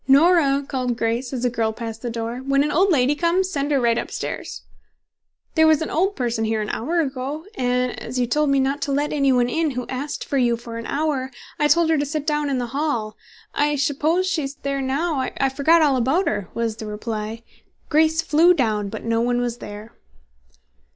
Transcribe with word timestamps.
"Nora," 0.07 0.65
called 0.67 0.97
Grace, 0.97 1.31
as 1.31 1.45
a 1.45 1.49
girl 1.51 1.71
passed 1.73 2.01
the 2.01 2.09
door, 2.09 2.37
"when 2.39 2.63
an 2.63 2.71
old 2.71 2.89
lady 2.89 3.13
comes, 3.13 3.51
send 3.51 3.69
her 3.71 3.79
right 3.79 3.99
up 3.99 4.09
stairs." 4.09 4.63
"There 5.53 5.67
was 5.67 5.83
an 5.83 5.91
old 5.91 6.15
person 6.15 6.43
here 6.43 6.59
an 6.59 6.69
hour 6.69 6.99
ago, 7.01 7.45
and 7.53 7.99
as 8.01 8.17
you 8.17 8.25
told 8.25 8.49
me 8.49 8.59
not 8.59 8.81
to 8.81 8.91
let 8.91 9.13
any 9.13 9.31
one 9.31 9.47
in 9.47 9.69
who 9.69 9.85
asked 9.89 10.25
for 10.25 10.39
you 10.39 10.57
for 10.57 10.77
an 10.79 10.87
hour, 10.87 11.29
I 11.59 11.67
told 11.67 11.91
her 11.91 11.99
to 11.99 12.05
sit 12.07 12.25
down 12.25 12.49
in 12.49 12.57
the 12.57 12.73
hall. 12.73 13.15
I 13.53 13.75
suppose 13.75 14.25
she's 14.25 14.55
there 14.55 14.81
now. 14.81 15.19
I 15.39 15.49
forgot 15.49 15.83
all 15.83 15.95
about 15.95 16.27
her," 16.27 16.49
was 16.55 16.77
the 16.77 16.87
reply. 16.87 17.43
Grace 17.89 18.23
flew 18.23 18.55
down, 18.55 18.89
but 18.89 19.01
there 19.07 19.19
was 19.19 19.27
no 19.37 19.43
one 19.43 19.47
there. 19.59 19.93